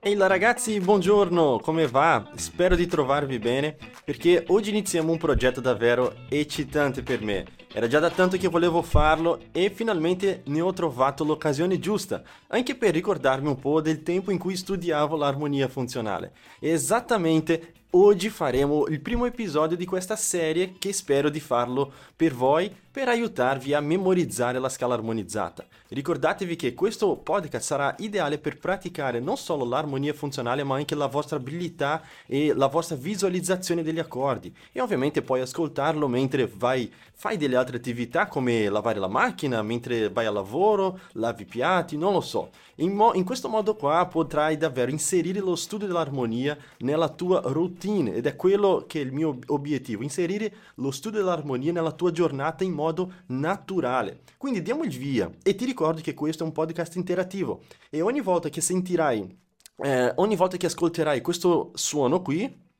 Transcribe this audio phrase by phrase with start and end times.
[0.00, 2.30] Ehi là ragazzi, buongiorno, come va?
[2.34, 7.46] Spero di trovarvi bene perché oggi iniziamo un progetto davvero eccitante per me.
[7.72, 12.74] Era già da tanto che volevo farlo e finalmente ne ho trovato l'occasione giusta, anche
[12.74, 16.32] per ricordarmi un po' del tempo in cui studiavo l'armonia funzionale.
[16.58, 22.74] Esattamente oggi faremo il primo episodio di questa serie che spero di farlo per voi
[22.90, 25.64] per aiutarvi a memorizzare la scala armonizzata.
[25.88, 31.06] Ricordatevi che questo podcast sarà ideale per praticare non solo l'armonia funzionale ma anche la
[31.06, 37.38] vostra abilità e la vostra visualizzazione degli accordi e ovviamente puoi ascoltarlo mentre vai, fai
[37.38, 42.20] delle altre attività come lavare la macchina, mentre vai al lavoro, lavi piatti, non lo
[42.20, 42.50] so.
[42.76, 47.81] In, mo- in questo modo qua potrai davvero inserire lo studio dell'armonia nella tua routine
[47.88, 52.64] ed è quello che è il mio obiettivo, inserire lo studio dell'armonia nella tua giornata
[52.64, 54.20] in modo naturale.
[54.36, 58.20] Quindi diamo il via e ti ricordi che questo è un podcast interattivo e ogni
[58.20, 59.38] volta che sentirai,
[59.76, 62.70] eh, ogni volta che ascolterai questo suono qui,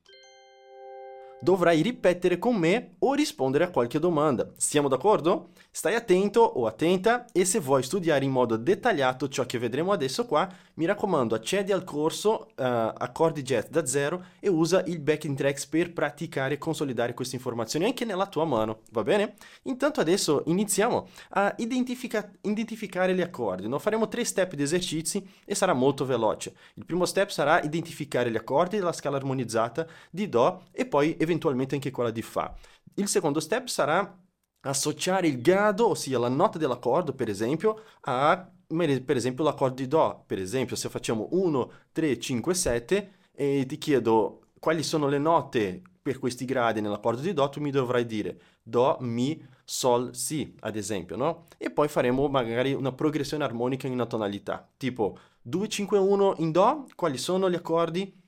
[1.43, 4.49] dovrai ripetere con me o rispondere a qualche domanda.
[4.55, 5.49] Siamo d'accordo?
[5.69, 10.25] Stai attento o attenta e se vuoi studiare in modo dettagliato ciò che vedremo adesso
[10.25, 15.35] qua, mi raccomando accedi al corso uh, Accordi Jazz da zero e usa il backing
[15.35, 19.33] tracks per praticare e consolidare queste informazioni anche nella tua mano, va bene?
[19.63, 23.79] Intanto adesso iniziamo a identifica- identificare gli accordi, no?
[23.79, 26.53] faremo tre step di esercizi e sarà molto veloce.
[26.75, 31.31] Il primo step sarà identificare gli accordi della scala armonizzata di Do e poi eventualmente
[31.41, 32.53] anche quella di Fa.
[32.95, 34.19] Il secondo step sarà
[34.61, 40.23] associare il grado, ossia la nota dell'accordo, per esempio, a per esempio l'accordo di Do.
[40.25, 45.81] Per esempio, se facciamo 1, 3, 5, 7 e ti chiedo quali sono le note
[46.01, 50.75] per questi gradi nell'accordo di Do, tu mi dovrai dire Do, Mi, Sol, Si, ad
[50.75, 51.45] esempio, no?
[51.57, 56.51] E poi faremo magari una progressione armonica in una tonalità, tipo 2, 5, 1 in
[56.51, 58.21] Do, quali sono gli accordi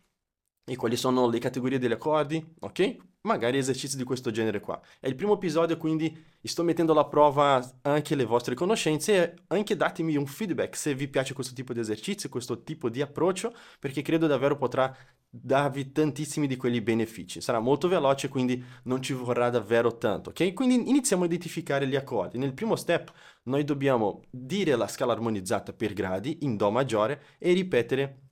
[0.66, 2.98] e quali sono le categorie degli accordi, ok?
[3.26, 4.80] magari esercizi di questo genere qua.
[5.00, 9.76] È il primo episodio, quindi sto mettendo alla prova anche le vostre conoscenze e anche
[9.76, 14.02] datemi un feedback se vi piace questo tipo di esercizio, questo tipo di approccio, perché
[14.02, 14.96] credo davvero potrà
[15.28, 17.42] darvi tantissimi di quegli benefici.
[17.42, 20.54] Sarà molto veloce, quindi non ci vorrà davvero tanto, ok?
[20.54, 22.38] Quindi iniziamo a identificare gli accordi.
[22.38, 23.12] Nel primo step
[23.44, 28.25] noi dobbiamo dire la scala armonizzata per gradi in Do maggiore e ripetere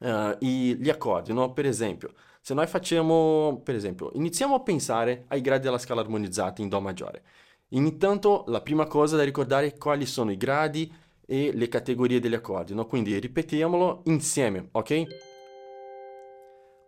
[0.00, 1.52] uh, i, gli accordi, no?
[1.52, 6.62] Per esempio, se noi facciamo, per esempio, iniziamo a pensare ai gradi della scala armonizzata
[6.62, 7.22] in Do maggiore.
[7.70, 10.92] Intanto la prima cosa da ricordare è quali sono i gradi
[11.26, 12.86] e le categorie degli accordi, no?
[12.86, 15.04] Quindi ripetiamolo insieme, ok?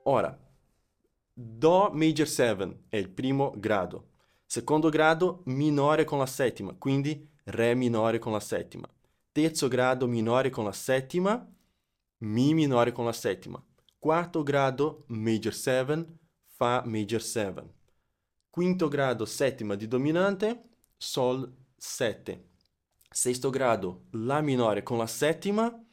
[0.05, 0.37] Ora,
[1.35, 4.09] Do major 7 è il primo grado.
[4.45, 8.89] Secondo grado minore con la settima, quindi Re minore con la settima.
[9.33, 11.45] Terzo grado minore con la settima,
[12.23, 13.61] Mi minore con la settima.
[13.99, 16.07] Quarto grado Major 7,
[16.45, 17.75] Fa Major 7.
[18.49, 22.51] Quinto grado settima di dominante, Sol 7.
[23.11, 25.85] Sesto grado La minore con la settima,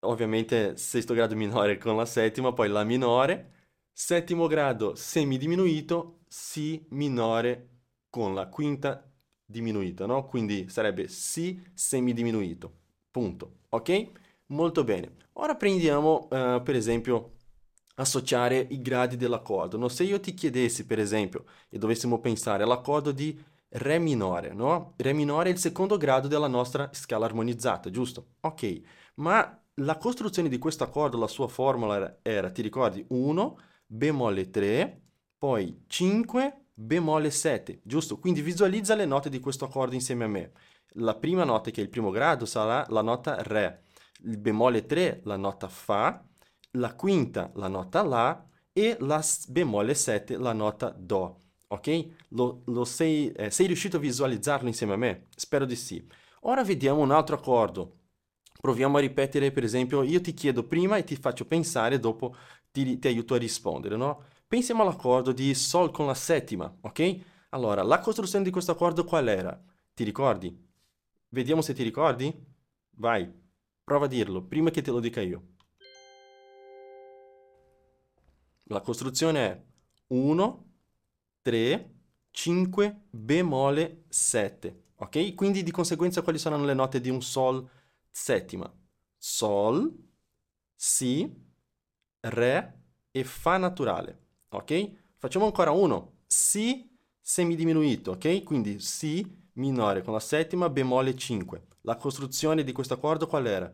[0.00, 3.68] ovviamente sesto grado minore con la settima, poi La minore.
[3.92, 7.68] Settimo grado semidiminuito, Si minore
[8.08, 9.06] con la quinta
[9.44, 10.26] diminuita, no?
[10.26, 12.78] Quindi sarebbe Si semidiminuito.
[13.10, 13.58] Punto.
[13.68, 14.29] Ok?
[14.50, 15.12] Molto bene.
[15.34, 17.36] Ora prendiamo, uh, per esempio,
[17.96, 19.76] associare i gradi dell'accordo.
[19.76, 19.88] No?
[19.88, 23.38] Se io ti chiedessi, per esempio, e dovessimo pensare all'accordo di
[23.72, 24.94] Re minore, no?
[24.96, 28.30] Re minore è il secondo grado della nostra scala armonizzata, giusto?
[28.40, 28.80] Ok,
[29.16, 35.02] ma la costruzione di questo accordo, la sua formula era, ti ricordi, 1, bemolle 3,
[35.38, 38.18] poi 5, bemolle 7, giusto?
[38.18, 40.52] Quindi visualizza le note di questo accordo insieme a me.
[40.94, 43.84] La prima nota, che è il primo grado, sarà la nota Re
[44.24, 46.24] il bemolle 3 la nota Fa,
[46.72, 51.38] la quinta la nota La e la bemolle 7 la nota Do.
[51.68, 52.06] Ok?
[52.30, 55.26] Lo, lo sei, eh, sei riuscito a visualizzarlo insieme a me?
[55.36, 56.04] Spero di sì.
[56.42, 57.96] Ora vediamo un altro accordo.
[58.60, 62.34] Proviamo a ripetere, per esempio, io ti chiedo prima e ti faccio pensare, dopo
[62.70, 64.24] ti, ti aiuto a rispondere, no?
[64.46, 67.18] Pensiamo all'accordo di Sol con la settima, ok?
[67.50, 69.58] Allora, la costruzione di questo accordo qual era?
[69.94, 70.54] Ti ricordi?
[71.28, 72.32] Vediamo se ti ricordi?
[72.96, 73.32] Vai.
[73.84, 75.42] Prova a dirlo, prima che te lo dica io.
[78.64, 79.62] La costruzione è
[80.08, 80.72] 1,
[81.42, 81.94] 3,
[82.30, 84.82] 5, bemolle 7.
[84.96, 85.34] Ok?
[85.34, 87.68] Quindi di conseguenza quali saranno le note di un Sol
[88.10, 88.72] settima?
[89.16, 89.92] Sol,
[90.76, 91.48] Si,
[92.20, 94.26] Re e Fa naturale.
[94.50, 94.92] Ok?
[95.16, 96.18] Facciamo ancora uno.
[96.26, 98.12] Si semidiminuito.
[98.12, 98.42] Ok?
[98.44, 101.66] Quindi Si minore con la settima, bemolle 5.
[101.82, 103.72] La costruzione di questo accordo qual era?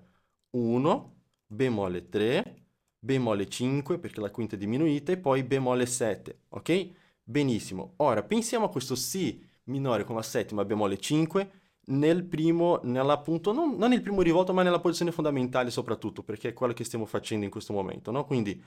[0.50, 1.14] 1,
[1.46, 2.66] bemolle 3,
[2.98, 6.90] bemolle 5 perché la quinta è diminuita e poi bemolle 7, ok?
[7.22, 7.94] Benissimo.
[7.96, 11.50] Ora pensiamo a questo Si minore con la settima bemolle 5
[11.88, 16.52] nel primo, nell'appunto, non, non nel primo rivolto, ma nella posizione fondamentale soprattutto, perché è
[16.52, 18.24] quello che stiamo facendo in questo momento, no?
[18.24, 18.60] Quindi,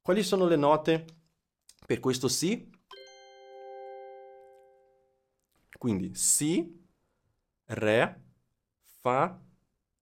[0.00, 1.04] quali sono le note
[1.86, 2.70] per questo Si?
[5.78, 6.80] Quindi Si,
[7.66, 8.21] Re,
[9.02, 9.36] Fa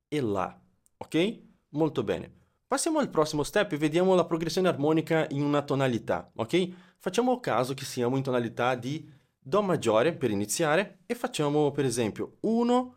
[0.09, 0.61] e La,
[0.99, 1.41] ok?
[1.71, 2.31] Molto bene.
[2.67, 6.69] Passiamo al prossimo step e vediamo la progressione armonica in una tonalità, ok?
[6.99, 12.37] Facciamo caso che siamo in tonalità di Do maggiore per iniziare e facciamo per esempio
[12.41, 12.95] 1,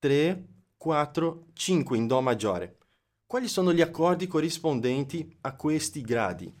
[0.00, 0.44] 3,
[0.76, 2.78] 4, 5 in Do maggiore.
[3.24, 6.52] Quali sono gli accordi corrispondenti a questi gradi?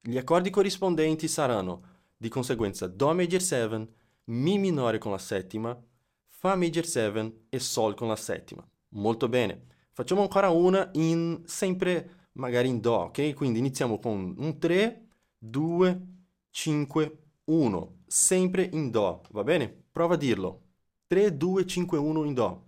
[0.00, 1.82] Gli accordi corrispondenti saranno
[2.16, 3.96] di conseguenza Do major 7,
[4.28, 5.78] Mi minore con la settima,
[6.26, 8.66] Fa major 7 e Sol con la settima.
[8.90, 9.66] Molto bene.
[9.92, 13.32] Facciamo ancora una in sempre magari in Do, ok?
[13.34, 15.08] Quindi iniziamo con un 3,
[15.38, 16.06] 2,
[16.50, 19.84] 5, 1, sempre in Do, va bene?
[19.90, 20.62] Prova a dirlo.
[21.06, 22.62] 3, 2, 5, 1 in Do.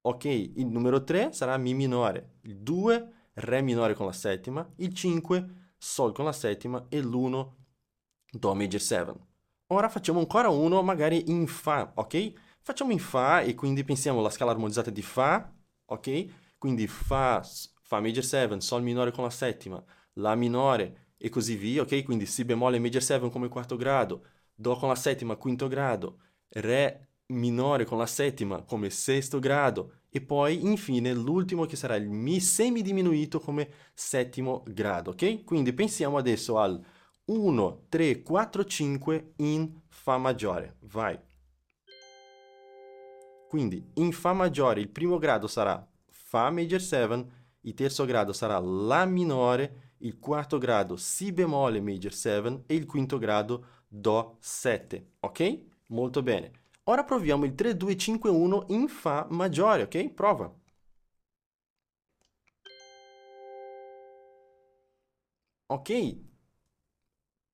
[0.00, 4.94] Ok, il numero 3 sarà Mi minore, il 2 Re minore con la settima, il
[4.94, 7.60] 5 Sol con la settima e l'1
[8.34, 9.12] Do major 7.
[9.68, 12.32] Ora facciamo ancora uno magari in Fa, ok?
[12.62, 15.52] Facciamo in Fa e quindi pensiamo alla scala armonizzata di Fa,
[15.84, 16.56] ok?
[16.56, 17.46] Quindi Fa,
[17.82, 19.82] Fa major 7, Sol minore con la settima,
[20.14, 22.02] La minore e così via, ok?
[22.04, 24.24] Quindi Si bemolle major 7 come quarto grado,
[24.54, 30.22] Do con la settima quinto grado, Re minore con la settima come sesto grado e
[30.22, 35.44] poi infine l'ultimo che sarà il Mi semidiminuito come settimo grado, ok?
[35.44, 36.82] Quindi pensiamo adesso al
[37.32, 41.18] 1, 3, 4, 5 in Fa maggiore, vai.
[43.48, 47.26] Quindi in Fa maggiore il primo grado sarà Fa major 7,
[47.62, 52.86] il terzo grado sarà La minore, il quarto grado Si bemolle major 7 e il
[52.86, 55.60] quinto grado Do 7, ok?
[55.88, 56.50] Molto bene.
[56.84, 60.10] Ora proviamo il 3, 2, 5, 1 in Fa maggiore, ok?
[60.10, 60.52] Prova.
[65.66, 66.30] Ok.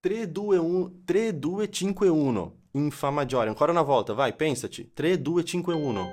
[0.09, 3.51] 3, 2, 1, 3, 2, 5, 1 in Fa maggiore.
[3.51, 4.95] Ancora una volta, vai, pensaci.
[4.95, 6.11] 3, 2, 5, 1.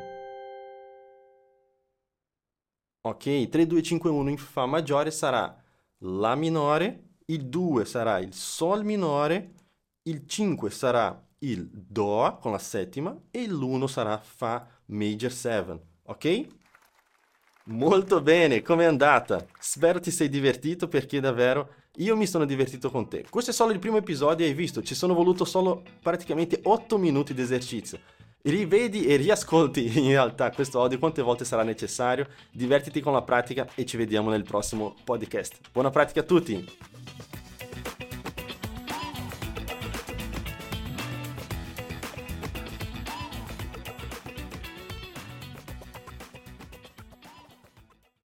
[3.07, 5.57] Ok, 3, 2, 5, 1 in Fa maggiore sarà
[5.99, 9.53] La minore, il 2 sarà il Sol minore,
[10.09, 16.47] il 5 sarà il Do con la settima e l'1 sarà Fa major 7, ok?
[17.67, 19.43] Molto bene, com'è andata?
[19.59, 23.25] Spero ti sei divertito perché davvero io mi sono divertito con te.
[23.29, 24.83] Questo è solo il primo episodio, hai visto?
[24.83, 27.99] Ci sono voluto solo praticamente 8 minuti di esercizio
[28.45, 33.67] rivedi e riascolti in realtà questo audio quante volte sarà necessario, divertiti con la pratica
[33.75, 35.59] e ci vediamo nel prossimo podcast.
[35.71, 37.34] Buona pratica a tutti!